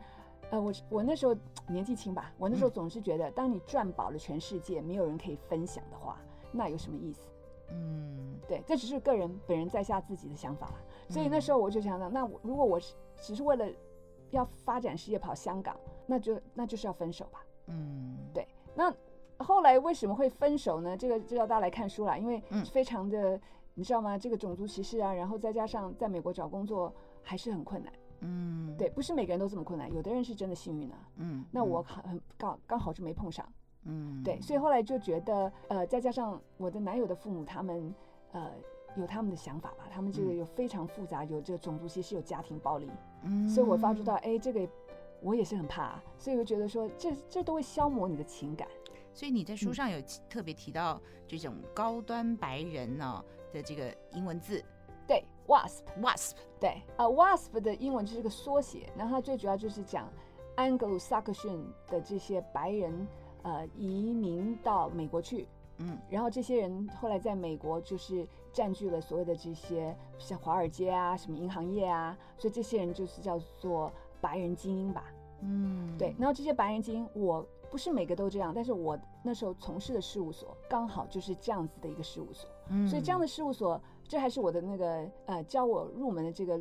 [0.50, 1.36] 呃，我我那时候
[1.68, 6.18] 年纪轻吧，我那时候总是觉得，当你赚饱了全世界，没有人可以分享的话，
[6.54, 7.28] 那有什么意思？
[7.72, 10.72] 嗯，对，这只是个人本人在下自己的想法。
[11.10, 13.66] 所以那时候我就想想，那我如果我是只是为了
[14.32, 17.46] 要发展事业跑香港，那就那就是要分手吧。
[17.68, 18.48] 嗯，对。
[18.76, 18.94] 那
[19.38, 20.98] 后来为什么会分手呢？
[20.98, 23.40] 这个就要大家来看书了，因为非常的，
[23.74, 24.18] 你知道吗？
[24.18, 27.94] 这个种族歧视啊，然后再加上在美国找工作还是很困难。
[28.22, 30.98] 嗯，对，不是每个人都这么困难，有的人是真的幸运啊。
[31.18, 33.48] 嗯，那我很刚刚好就没碰上。
[33.88, 37.94] 嗯，对，所以后来就觉得，呃，再加上我的男友的父母，他们
[38.34, 38.52] 呃
[38.96, 42.90] 有他们的想法吧，他们这个有非常复杂，有这个种族歧视，有家庭暴力。
[43.24, 44.68] 嗯，所以我发觉到，哎，这个
[45.22, 48.68] 我也是很怕啊，所以我觉得说，这这都会消磨你的情感。
[49.14, 54.64] 所以你在书上有特别提到这种高端白人呢的这个英文字。
[55.08, 60.12] 对，WASP，WASP，对，啊，WASP 的英文就是个缩写，然后它最主要就是讲
[60.58, 63.08] Anglo-Saxon 的这些白人，
[63.48, 75.06] 呃，移民到美国去，嗯，然后这些人后来在美国就是占据了所谓的这些像华尔街啊，什么银行业啊，所以这些人就是叫做白人精英吧，
[75.40, 83.80] 嗯，对，然后这些白人精英，我不是每个都这样，但是我那时候从事的事务所刚好就是这样子的一个事务所，嗯，所以这样的事务所。
[84.10, 86.58] 这还是我的那个呃教我入门的这个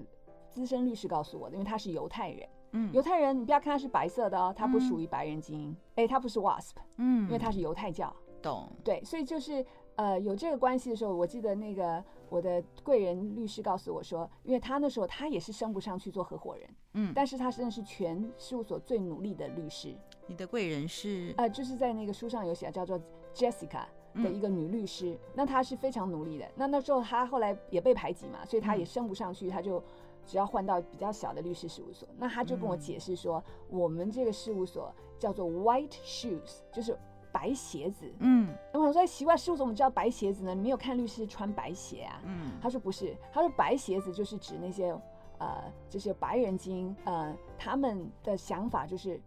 [0.50, 2.48] 资深律师告诉我的，因为他是犹太人。
[2.76, 5.76] 嗯，犹太人你不要看他是白色的哦，他不属于白人精英。
[5.94, 6.74] 哎、嗯，他不是 WASP。
[6.98, 8.14] 嗯，因为他是犹太教。
[8.42, 8.70] 懂。
[8.84, 19.96] 对，所以就是呃有这个关系的时候，我记得那个我的贵人律师告诉我说，因为他那时候他也是升不上去做合伙人，嗯，但是他真的是全事务所最努力的律师。
[20.26, 21.32] 你的贵人是？
[21.38, 23.00] 呃，就是在那个书上有写，叫做
[23.32, 23.84] Jessica
[24.14, 25.12] 的一个女律师。
[25.12, 26.46] 嗯、那她是非常努力的。
[26.56, 29.82] 那那时候她后来也被排挤嘛，所以她也升不上去，她就
[30.26, 32.08] 只要换到比较小的律师事务所。
[32.18, 36.98] 那他就跟我解释说，嗯、我们这个事务所叫做 White Shoes，就是。
[37.32, 40.54] 白鞋子，嗯，我想说，哎，奇怪，事务所怎么叫白鞋子呢？
[40.54, 42.18] 你没有看律师穿白鞋啊？
[42.24, 44.98] 嗯，他说不是，他说白鞋子就是指那些，
[45.36, 49.20] 呃，这些白人精，呃，他们的想法就是，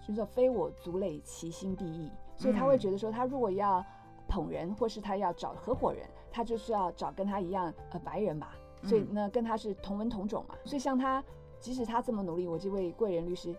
[0.00, 3.84] 就是说非我族类，其心必异，所以他会觉得说，他如果要
[4.28, 11.22] 捧人，或是他要找合伙人，他就是要找跟他一样，呃，白人吧，所以呢，跟他是同文同种嘛，所以像他，
[11.58, 13.54] 即使他这么努力，我这位贵人律师，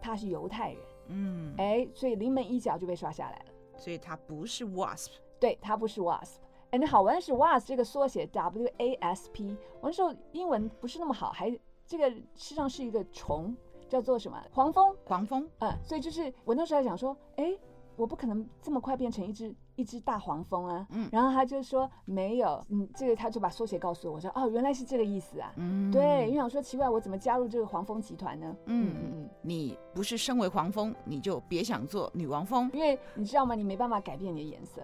[0.00, 3.44] 他是犹太人，嗯，哎，所以临门一脚就被刷下来了。
[3.76, 6.36] 所以他不是 wasp，对，他不是 wasp。
[6.70, 11.56] 哎，那好玩的是 wasp 这个缩写 W A S P，我那时候英文不是那么好，还
[11.86, 13.54] 这个实际上是一个虫，
[13.88, 14.42] 叫做什么？
[14.52, 14.96] 黄蜂。
[15.04, 15.48] 黄蜂。
[15.58, 17.56] 嗯，所以就是我那时候还想说，哎，
[17.96, 19.54] 我不可能这么快变成一只。
[19.76, 28.54] 一只大黄蜂啊，嗯，然后他就说没有，嗯，这个他就把缩写告诉我，我说哦，原来是这个意思啊，嗯，对，因为我说奇怪，我怎么加入这个黄蜂集团呢？
[28.66, 33.54] 嗯嗯嗯，你不是身为黄蜂，你就别想做女王蜂，因为你知道吗？
[33.54, 34.82] 你没办法改变你的颜色，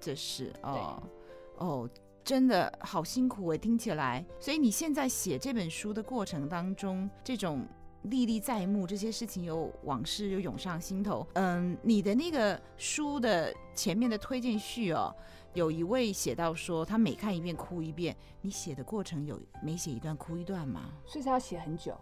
[0.00, 1.02] 这是哦。
[1.58, 1.88] 哦，
[2.24, 7.66] 真的好辛苦哎，听起来，所以你现在写这本书的过程当中，这种。
[8.04, 11.26] 历历在目，这些事情有往事又涌上心头。
[11.34, 15.14] 嗯，你的那个书的前面的推荐序哦，
[15.54, 18.16] 有一位写到说，他每看一遍哭一遍。
[18.40, 20.90] 你写的过程有每写一段哭一段吗？
[21.06, 21.96] 所以才要写很久，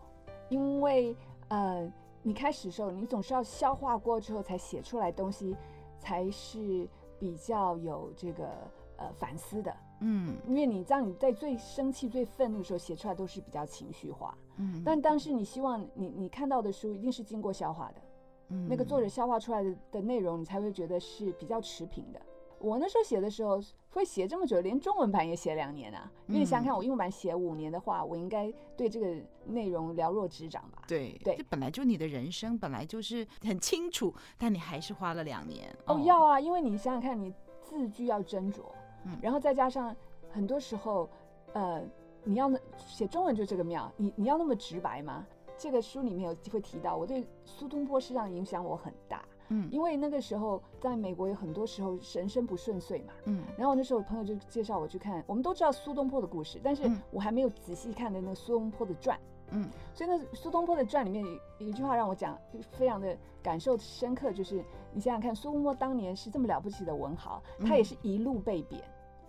[0.48, 1.14] 因为
[1.48, 5.54] 呃，你开始的时候，你总是要消化过之后才写出来东西，
[5.98, 8.48] 才是比较有这个
[8.96, 9.74] 呃反思的。
[10.00, 14.36] 嗯，因为你当你在最生气、最愤怒的时候写出来都是比较情绪化。
[14.56, 18.00] 嗯，但当时你希望你你看到的书一定是经过消化的，
[18.48, 22.20] 嗯，那个作者消化出来的的内容，你才会觉得是比较持平的。
[22.58, 23.58] 我那时候写的时候
[23.88, 26.12] 会写这么久，连中文版也写两年啊。
[26.26, 30.82] 因为你想想看，我英文版写五年的话，我应该对这个内容了若指掌吧？
[30.86, 35.74] 对对，这本来就你的人生本来就是很清楚，但你还是花了两年。
[35.86, 37.32] 哦，哦要啊，因为你想想看，你
[37.62, 38.60] 字句要斟酌。
[39.04, 39.94] 嗯，然后再加上
[40.30, 41.08] 很多时候，
[41.52, 41.82] 呃，
[42.24, 45.26] 你要写中文就这个妙，你你要那么直白吗？
[45.56, 59.20] 这个书里面有机会提到，我对苏东坡实际上影响我很大，嗯，因为那个时候在美国有很多时候人生不顺遂嘛，嗯，然后那时候朋友就介绍我去看，我们都知道苏东坡的故事，但是我还没有仔细看的那个苏东坡的传，
[59.52, 61.24] 嗯，所以那苏东坡的传里面
[61.58, 62.38] 有一句话让我讲，
[62.72, 68.82] 非常的感受深刻，就是你想想看，苏东坡当年是这么了不起的文豪，他也是一路被贬。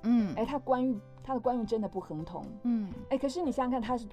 [0.04, 2.44] 嗯，哎，他官运，他的官运真的不亨通。
[2.64, 4.08] 嗯，哎，可是你想想看，他是，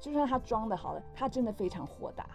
[0.00, 2.26] 就算他装的好了，他真的非常豁达。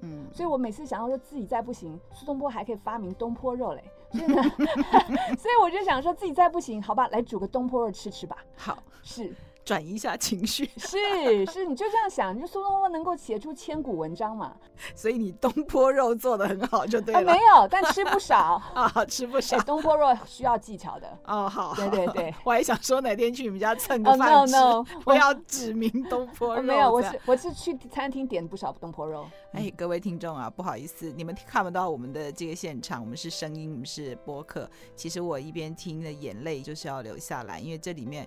[0.00, 3.82] 嗯，所以我每次想到说自己再不行，苏东坡还可以发明东坡肉嘞。
[4.12, 4.42] 所以呢，
[5.38, 8.38] 所以我就想说自己再不行，好吧，来煮个东坡肉吃吃吧。
[8.56, 9.34] 好，是。
[9.68, 10.96] 转移一下情绪， 是
[11.44, 14.56] 是，你就这样想，就苏东坡能够写出千古文章嘛？
[14.94, 17.20] 所以你东坡肉做的很好，就对了。
[17.20, 19.60] 啊、没有，但吃不少 啊，吃不少。
[19.60, 22.34] 东坡肉需要技巧的哦，好，对对对。
[22.44, 26.62] 我还想说哪天去你们家蹭个饭吃，oh, no, no, 我要指名东坡肉。
[26.62, 29.28] 没有，我是我是去餐厅点不少东坡肉。
[29.52, 34.66] 哎，各位听众啊，不好意思，你们看不到我们的这个现场，我们是声音，我们是播客。
[34.96, 38.26] 其实我一边听的眼泪就是要流下来，因为这里面。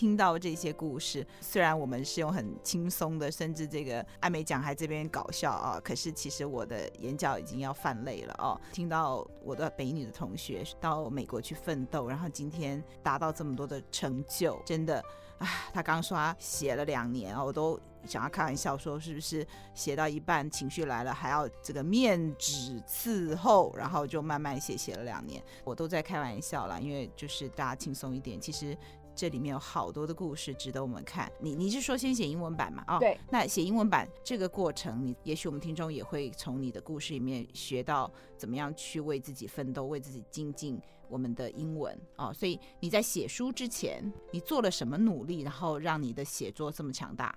[0.00, 8.58] 听到这些故事，虽然我们是用很轻松的，甚至这个艾美讲还这边搞笑啊，可是其实我的眼角已经要泛泪了哦。
[8.72, 15.04] 听到我的北女的同学到美国去奋斗，然后今天达到这么多的成就，真的
[15.36, 28.74] 啊，他刚说他写了两年啊，我都想要开玩笑说，是不是写到一半情绪来了，还要这个面纸伺候，然后就慢慢写，写了两年，我都在开玩笑啦，因为就是大家轻松一点，其实。
[29.14, 31.30] 这里面有好多的故事值得我们看。
[31.38, 32.84] 你你是说先写英文版嘛？
[32.88, 33.18] 哦，对。
[33.30, 42.32] 那写英文版这个过程，你也许我们听众也会从你的故事里面学到怎么样去为自己奋斗，为自己精进我们的英文哦。
[42.32, 47.36] 所以你在写书之前，你做了什么努力，然后让你的写作这么强大？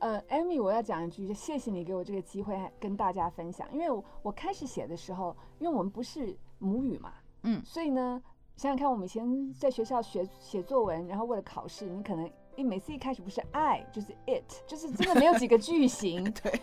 [0.00, 3.66] 呃，Amy，我要讲一句，就谢谢你给我这个机会跟大家分享。
[3.72, 8.22] 因为我，我开始写的时候，因为我们不是母语嘛，嗯，所以呢。
[8.56, 16.24] 想想看，我们以前在学校学写作文，然后为了考试，你可能一每次一开始不是 I 就是 it，就是真的没有几个句型。
[16.42, 16.60] 对，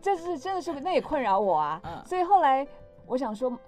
[0.00, 1.80] 这是真的是那也困扰我啊。
[1.84, 2.02] 嗯。
[2.06, 2.66] 所以后来
[3.06, 3.58] 我想说，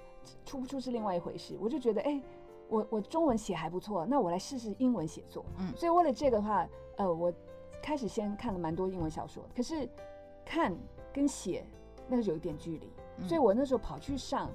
[0.45, 1.59] 出不出是另外一回事。
[1.61, 2.23] 我就觉得，哎，
[2.69, 5.45] 我我中文写还不错，那我来试试英文写作。
[5.59, 7.33] 嗯，所以为了这个的话，呃，我
[7.83, 9.89] 开始先看了蛮多英文小说，可是
[10.45, 10.73] 看
[11.13, 11.67] 跟写
[12.07, 14.49] 那个有一点距离，嗯，所以我那时候跑去上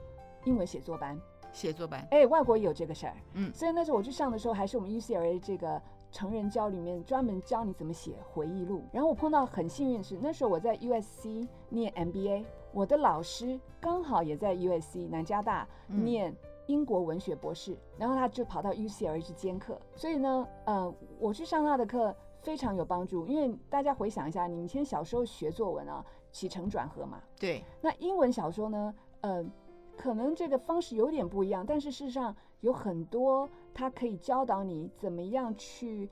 [0.45, 1.19] 英文写作班。
[1.51, 3.15] 写作班，哎，外国也有这个事儿。
[3.33, 5.81] 嗯，所以那时候我去上的时候，还是我们 UCLA 这个
[6.11, 8.83] 成人教里面专门教你怎么写回忆录。
[8.91, 16.35] 然后我碰到很幸运的是，那时候我在 USC 念 MBA，我的老师刚好也在 USC 南加大念
[16.67, 19.79] 英国文学博士，嗯、然后他就跑到 UCLA 去兼课。
[19.95, 27.21] 所以呢，呃，我去上他的课非常有帮助，因为大家回想一下，你们以前小时候学作文啊，起承转合嘛。
[27.39, 27.63] 对。
[27.81, 29.43] 那英文小说呢，呃。
[29.99, 36.09] 可能这个方式有点不一样，但是事实上有很多，它可以教导你怎么样去，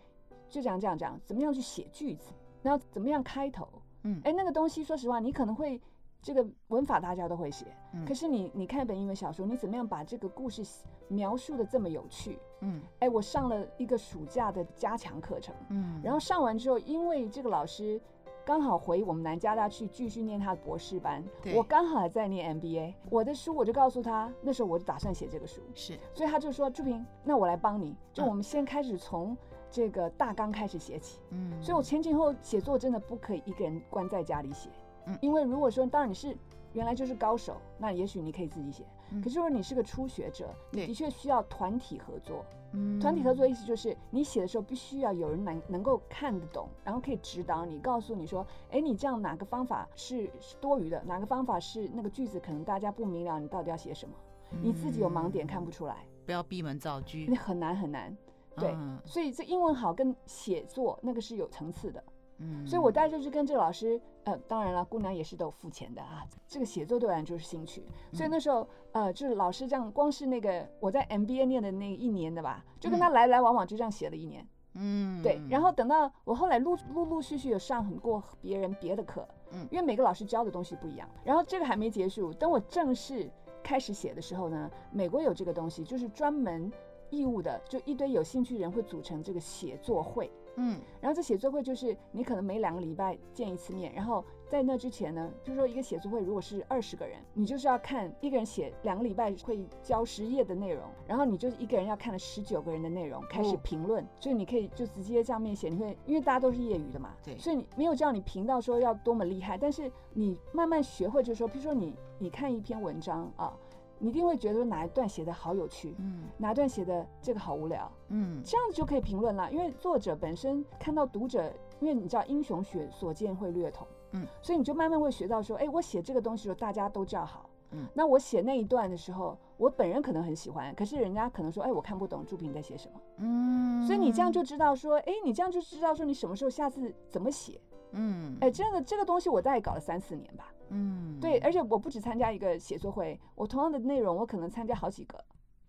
[0.50, 3.66] 就这样这样讲，怎么样去写句子，然后怎么样开头。
[4.04, 5.80] 嗯，哎，那个东西，说实话，你可能会
[6.22, 10.62] 这个文法大家都会写，嗯，可是你你看一本英文小说，你怎么样把这个故事
[11.08, 12.38] 描述的这么有趣？
[12.60, 18.02] 嗯，哎，我上了一个暑假的加强课程，嗯，然后上完之后，因为这个老师。
[18.48, 21.22] 刚好回我们南加大去继续念他的博士班，
[21.54, 29.36] 我刚好还在念 MBA，我的书我就告诉他，那时候我就打算写这个书，是，所以他就说：“朱平，那我来帮你，就我们先开始从
[29.70, 34.70] 这个大纲开始写起。”嗯，所以我前前后写作真的不可以一个人关在家里写，
[35.08, 36.34] 嗯，因为如果说当然你是
[36.72, 38.86] 原来就是高手，那也许你可以自己写，
[39.24, 42.44] 可是如果你是个初学者，你的确需要团体合作。
[42.74, 54.14] 嗯，团体合作的意思就是你写的时候必须要有人能能够看得懂，然后可以指导你，告诉你说，哎，你这样哪个方法是是多余的，哪个方法是那个句子可能大家不明了，你到底要写什么？
[54.62, 58.16] 你自己有盲点看不出来，不要闭门造车，那很难很难。
[58.58, 62.04] 对，所以这英文好跟写作那个是有层次的。
[62.40, 66.24] 嗯，所以我带就是跟这个老师，呃，当然了，姑娘也是都有付钱的啊。
[66.48, 74.48] 这个写作对我来就是兴趣，所以那时候，呃，就是老师这样，光是那个我在 MBA 念的那一年的吧，就跟他来来往往就这样写了一年。
[74.74, 75.42] 嗯，对。
[75.50, 81.10] 然后等到我后来陆陆陆续续有上很过别人别的课，嗯，因为每个老师教的东西不一样。
[81.24, 83.28] 然后这个还没结束，等我正式
[83.64, 86.72] 开始写的时候呢，美国有这个东西，就是专门
[87.10, 90.32] 义务的，就一堆有兴趣人会组成这个写作会。
[90.58, 113.54] 嗯，然后这写作会就是你可能每两个礼拜见一次面，然后在那之前呢，就是说一个写作会如果是二十个人，你就是要看一个人写两个礼拜会交十页的内容，然后你就一个人要看了十九个人的内容开始评论，嗯，所以你可以就直接这样面写，你会因为大家都是业余的嘛，对，所以你没有叫你评到说要多么厉害，但是你慢慢学会，就是说，譬如说你你看一篇文章啊。
[114.00, 119.52] 你一定会觉得哪一段写的好有趣，嗯，哪一段写的这个好无聊，嗯，这样子就可以评论了。
[119.52, 137.60] 因为作者本身看到读者，因为你知道英雄学所见会略同，嗯，所以你就慢慢会学到说，哎，我写这个东西的时候大家都叫好，嗯，那我写那一段的时候，我本人可能很喜欢，可是人家可能说，哎，我看不懂朱平在写什么，嗯，所以你这样就知道说，哎，你这样就知道说你什么时候下次怎么写，
[137.92, 140.54] 嗯，哎，真的这个东西我大概搞了三四年吧。
[140.70, 145.18] 嗯，对，而且我不止参加一个写作会，我同样的内容，我可能参加好几个。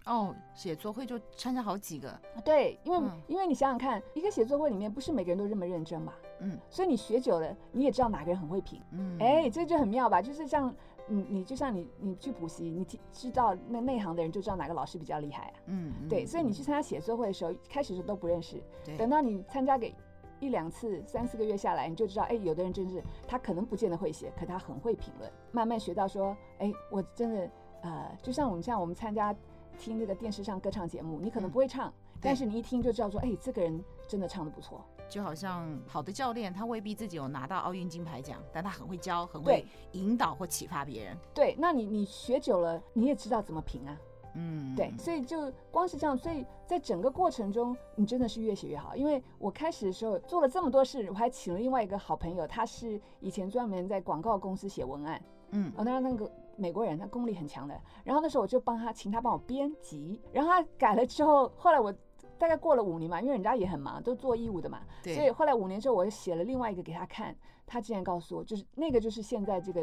[0.06, 2.18] 哦，写作会就参加好几个。
[2.44, 6.12] 对，因为、嗯、因为你想想看，一个写作会里面不是每个人都这么认真嘛。
[6.40, 6.58] 嗯。
[6.70, 8.80] 所以你学久了，你也知道哪个人很会评。
[8.92, 9.18] 嗯。
[9.20, 10.22] 哎，这就很妙吧？
[10.22, 10.74] 就是像
[11.06, 15.54] 你，你就像你，你去补习，你知道那内行的人就知道哪个老师比较厉害啊。
[15.66, 15.92] 嗯。
[16.08, 18.62] 对，所以你去参加写作会的时候，开始的时候都不认识。
[18.84, 18.96] 对。
[18.96, 19.94] 等到你参加给。
[20.40, 25.28] 一两次、三四个月下来，你就知道，哎，有的人真是他可能不见得会写，可他很会评论。
[25.50, 27.50] 慢慢学到说，哎，我真的，
[27.82, 29.34] 呃，就像我们像我们参加
[29.78, 34.84] 听那个电视上歌唱节目，你可能不会唱，嗯、但是你一听就知道说，哎，这个人真的唱的不错。
[35.08, 41.16] 就好像好的教练，他未必自己有拿到奥运金牌奖，但他很会教，很会引导或启发别人。
[41.32, 43.96] 对，那你你学久了，你也知道怎么评啊。
[44.34, 48.94] 嗯，对，所以就光是这样，所以在整个过程中，你真的是越写越好。
[48.94, 55.20] 因为我开始的时候做了这么多事，我还请了另外一个好朋友，他是以前专门在广告公司写文案，
[55.52, 57.80] 嗯，哦，那那个美国人，他功力很强的。
[58.04, 61.90] 然后那时候我就帮他，请他帮我编辑，然后他改了之后，后来我
[62.36, 67.34] 大概过了五年嘛，因为人家也很忙，都做义务的嘛，对，所以后来五年之后，我写了另外一个给他看，
[67.66, 69.82] 他竟然告诉我，就是那个就是现在这个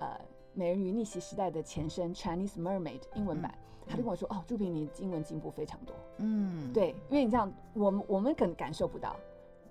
[0.00, 0.20] 呃
[0.52, 3.50] 美人鱼逆袭时代的前身 Chinese Mermaid 英文版。
[3.56, 9.14] 嗯他就跟我说：“哦，朱平，你英文进步非常多。”嗯，对，因为你这样，我们我们可能感受不到，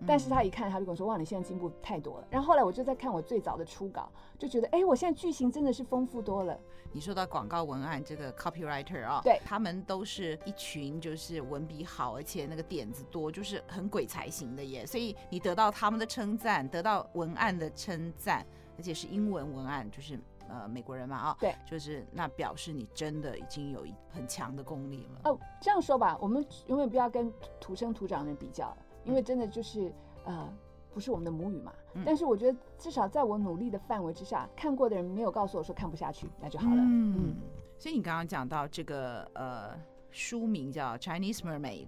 [0.08, 6.58] 但是他一看，他就跟我说：“哇，你现在进步太多了。”然后后来我就在看我最早的初稿，就觉得，哎，我现在剧情真的是丰富多了。
[6.92, 14.86] 你说到广告文案这个 copywriter 啊，对，他们都是一群就是文笔好，而且那个点子多，就是很鬼才型的耶。
[14.86, 18.46] 所以你得到他们的称赞，得到文案的称赞，
[18.78, 20.20] 而且是英文文案，就是。
[20.48, 25.22] 呃美国人嘛啊，对，就是那表示你真的已经有一很强的功力了。
[25.24, 28.72] 哦，这样说吧，我们永远不要跟土生土长的人比较，
[29.06, 29.94] 因为真的就是
[30.26, 30.52] 呃
[30.94, 31.72] 不是我们的母语嘛。
[31.94, 36.82] 嗯、但是我觉得至少在我努力的范围之下，看过的人没有告诉我说看不下去，那就好了。
[36.82, 37.36] 嗯，嗯，
[37.78, 39.80] 所以你刚刚讲到这个呃
[40.12, 41.88] 书名叫《Chinese Mermaid》。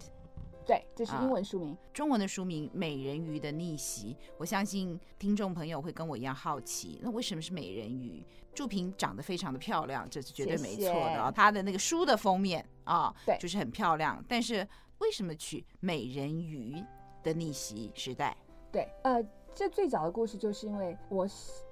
[0.65, 4.13] 对，这是英文书名，啊、中文的书名《美人鱼的逆袭》。
[4.37, 8.21] 我相信听众朋友会跟我一样好奇，那为什么是美人鱼？
[8.53, 11.31] 祝平长得非常的漂亮，这是绝对没错的啊。
[11.31, 14.21] 她的那个书的封面啊，对，就是很漂亮。
[14.27, 16.83] 但是为什么取《美人鱼
[17.23, 18.35] 的逆袭时代》？
[18.71, 21.27] 对，呃，这最早的故事就是因为我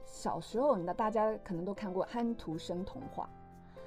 [0.06, 3.30] 小时候，那大家可能都看过安徒生童话。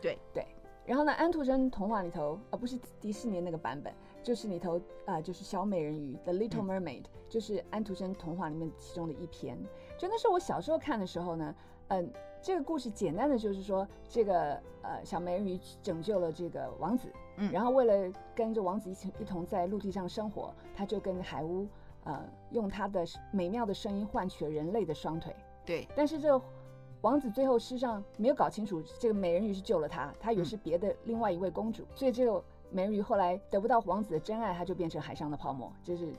[0.00, 0.46] 对对，
[0.84, 3.92] 然后呢，安徒生童话里头，呃、不是迪士尼那个版本。
[4.20, 9.56] 就是里头啊、呃，就是小美人鱼《The Little Mermaid》，嗯，就是安徒生童话里面其中的一篇。
[9.96, 11.54] 就那是我小时候看的时候呢，
[11.86, 21.66] 嗯、呃，这个故事简单的就是说，这个呃小美人鱼拯救了这个王子，嗯，然后为了跟着王子一起一同在陆地上生活，他就跟海巫
[22.04, 25.34] 呃用他的美妙的声音换取了人类的双腿。
[25.64, 26.44] 对，但是这个
[27.00, 32.44] 王子最后事实上没有搞清楚，这个美人鱼是救了他，他以为是别的另外一位公主，嗯、所以这个。
[32.70, 36.12] 美人鱼后来得不到王子的真爱，他就变成海上的泡沫，这是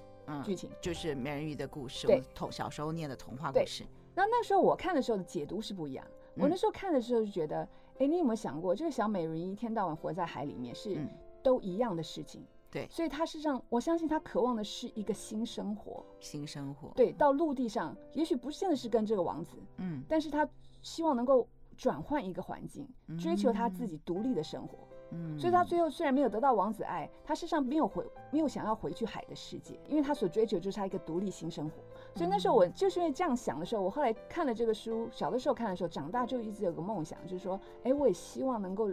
[0.43, 2.07] 剧情，嗯，就是美人鱼的故事。
[2.07, 3.83] 对，童小时候念的童话故事。
[4.15, 6.03] 那那时候我看的时候的解读是不一样。
[6.35, 7.69] 我那时候看的时候就觉得，
[7.99, 10.97] 哎，嗯，你有没有想过，这个小美人鱼一天到晚活在海里面，是
[11.43, 12.43] 都一样的事情。
[12.71, 16.05] 对，所以她实际上，我相信她渴望的是一个新生活。
[16.19, 16.89] 新生活。
[16.95, 20.47] 对，到陆地上，也许不见得是跟这个王子，嗯，但是她
[20.81, 22.87] 希望能够转换一个环境，
[23.19, 24.77] 追求她自己独立的生活。
[24.88, 24.88] 嗯，
[25.37, 31.75] 所以他最后虽然没有得到王子爱，他事实上没有回，没有想要回去海的世界，因为他所追求就是他一个独立新生活。
[32.15, 38.89] 所以那时候我就是因为这样想的时候，我后来看了这个书，小的时候看的时候，长大就一直有个梦想，就是说，哎，我也希望能够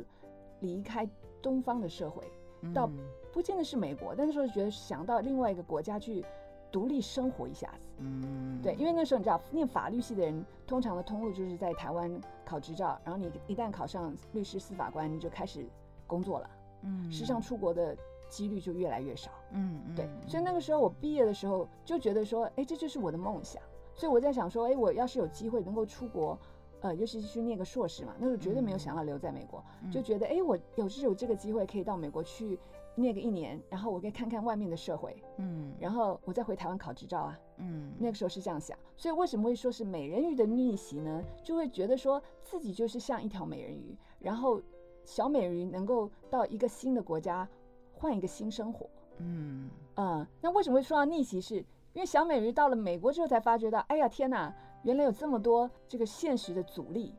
[0.61, 1.09] 离开
[1.43, 2.25] 东方的社会，
[2.73, 2.89] 到
[3.33, 6.25] 不见得是美国，但是说觉得想到另外一个国家去
[6.73, 7.89] 独立生活一下子。
[7.99, 12.11] 嗯，对，因为那时候你知道，念法律系的人通常的通路就是在台湾
[12.45, 15.67] 考执照，然后你一旦考上律师、司法官，你就开始。
[16.07, 16.51] 工作了，
[16.83, 17.97] 嗯，实际上出国的
[18.29, 23.63] 几率就越来越少，嗯嗯，对，所以那个时候我毕业的时候就觉得说，哎，这就是我的梦想，
[23.95, 26.39] 所以我在想说，哎，我要是有机会能够出国，
[26.81, 32.59] 呃，尤其是去念个硕士嘛，那时候绝对没有想要留在美国，嗯，就觉得，哎，我有是有这个机会可以到美国去
[32.97, 41.23] 念个一年，然后我可以看看外面的社会，嗯，然后我再回台湾考执照啊，嗯，那个时候是这样想，所以为什么会说是美人鱼的逆袭呢？
[41.45, 44.61] 就会觉得说自己就是像一条美人鱼，然后。
[45.07, 47.49] 小美人鱼能够到一个新的国家，
[47.95, 48.87] 换一个新生活。
[49.19, 51.41] 嗯嗯，那为什么会说到逆袭？
[51.41, 51.55] 是
[51.95, 54.53] 因为小美人鱼到了美国之后才发觉到，哎呀天哪，
[54.83, 57.15] 原来有这么多这个现实的阻力，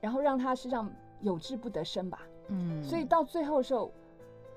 [0.00, 0.88] 然后让她实际上
[1.22, 2.20] 有志不得伸吧。
[2.48, 3.90] 嗯，所以到最后的时候。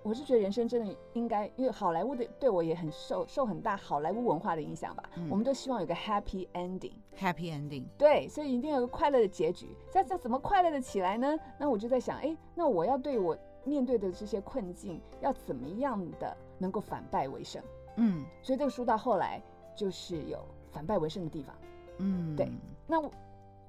[0.06, 5.04] 我是觉得人生真的应该，因为好莱坞的对我也很受受很大好莱坞文化的影响吧。
[5.16, 6.94] 嗯、我们都希望有个 happy ending。
[7.18, 7.86] happy ending。
[7.98, 9.76] 对，所以一定要有个快乐的结局。
[9.92, 11.36] 这这怎么快乐的起来呢？
[11.58, 17.60] 那我就在想，哎，那我要对我面对的这些困境，要怎么样的能够反败为胜？
[17.96, 19.42] 嗯，所以这个书到后来
[19.76, 20.40] 就是有
[20.70, 21.56] 反败为胜的地方。
[21.98, 22.52] 嗯，对。
[22.86, 23.02] 那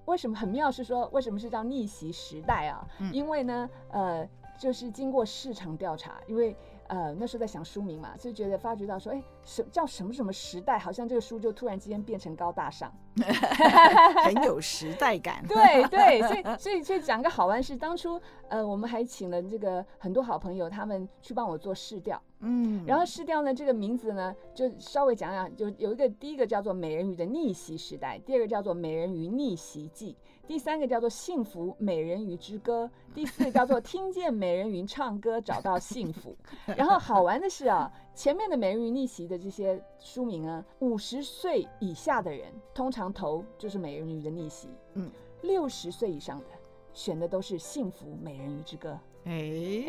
[0.04, 2.86] 为什么很妙是说，为什么是叫逆袭时代啊？
[3.00, 4.28] 嗯、因为呢，呃。
[4.58, 6.56] 就是经过市场调查，因为
[6.88, 12.92] 呃那时候在想书名嘛，就觉得发觉到说，哎，什叫什么什么时代，好像这个书就突然之间变成高大上
[14.24, 15.44] 很有时代感。
[15.48, 22.20] 对对，所以所以所以讲个好玩事，当初呃我们还请了这个很多好朋友，他们去帮我做试调。
[22.48, 30.16] 嗯，然后失掉呢，这个名字呢，就稍微讲讲，就有一个第一个叫做《美人鱼的逆袭时代》，第二个叫做《美人鱼逆袭记》，
[30.46, 36.36] 第三个叫做《幸福美人鱼之歌》，第四个叫做《听见美人鱼唱歌找到幸福》。
[36.78, 45.10] 然后好玩的是啊，前面的《美人鱼逆袭》的这些书名啊，五十岁以下的人通常投就是《美人鱼的逆袭》，嗯，
[45.42, 46.46] 六十岁以上的
[46.92, 48.90] 选的都是《幸福美人鱼之歌》。
[49.26, 49.32] 哎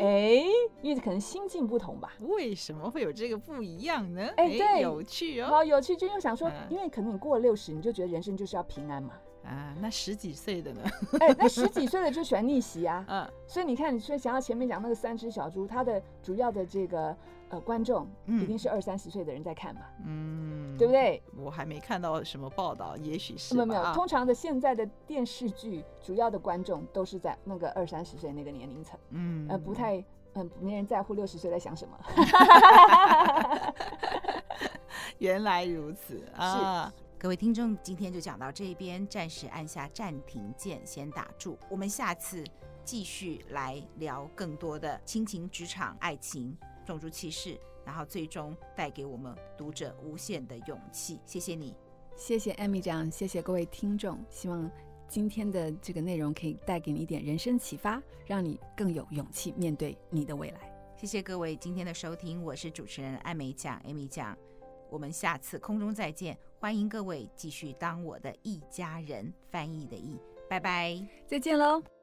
[0.00, 0.42] 哎，
[0.82, 2.12] 因为可能心境不同吧？
[2.20, 4.28] 为什么会有这个不一样呢？
[4.36, 5.96] 哎，对，有趣哦，好有趣。
[5.96, 9.14] 就又想说，因为可能你过了六十，你就觉得人生就是要平安嘛。
[9.44, 10.82] 啊，那十几岁的呢？
[11.20, 13.04] 哎，那十几岁的就喜欢逆袭啊。
[13.08, 17.16] 嗯，所以你看，你说想要前面讲那个三只小猪，它的主要的这个
[17.48, 19.80] 呃观众一定是二三十岁的人在看嘛。
[20.04, 21.22] 嗯，对不对？
[21.36, 23.94] 我还没看到什么报道，也许是没有没有。
[23.94, 28.98] 通常的现在的电视剧主要的观众都是在那个二三十岁那个年龄层。
[29.10, 31.98] 嗯，呃，不太嗯，没人在乎六十岁在想什么。
[35.16, 36.92] 原来如此啊。
[37.20, 41.58] 各位听众，今天就讲到这边，暂时按下暂停键，先打住。
[41.68, 42.44] 我们下次
[42.84, 46.56] 继续来聊更多的亲情、职场、爱情、
[46.86, 51.18] 种族歧视，然后最终带给我们读者无限的勇气。
[51.26, 51.74] 谢谢你，
[52.14, 54.24] 谢谢 Amy 讲，谢谢各位听众。
[54.30, 54.70] 希望
[55.08, 60.72] 今天的这个内容可以带给你一点人生启发，让你更有勇气面对你的未来。
[60.96, 64.38] 谢谢各位今天的收听，我是主持人艾美讲 Amy 讲。
[64.90, 71.97] 我们下次空中再见，欢迎各位继续当我的一家人，翻译的译，拜拜，再见喽。